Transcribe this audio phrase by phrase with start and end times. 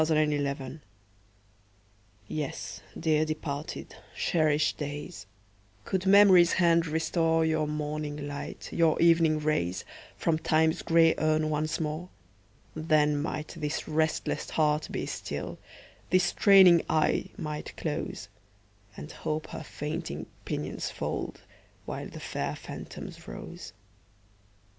[0.03, 0.79] DEPARTED DAYS
[2.27, 5.27] YES, dear departed, cherished days,
[5.85, 9.85] Could Memory's hand restore Your morning light, your evening rays,
[10.17, 12.09] From Time's gray urn once more,
[12.75, 15.59] Then might this restless heart be still,
[16.09, 18.27] This straining eye might close,
[18.97, 21.41] And Hope her fainting pinions fold,
[21.85, 23.71] While the fair phantoms rose.